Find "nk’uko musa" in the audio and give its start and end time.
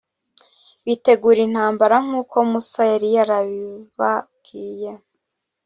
2.05-2.81